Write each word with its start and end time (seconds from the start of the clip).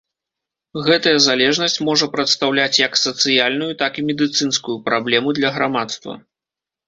Гэтая 0.85 1.11
залежнасць 1.25 1.77
можа 1.89 2.05
прадстаўляць 2.15 2.79
як 2.87 2.93
сацыяльную, 3.01 3.69
так 3.81 3.93
і 3.99 4.05
медыцынскую 4.09 4.77
праблему 4.87 5.29
для 5.41 5.49
грамадства. 5.59 6.11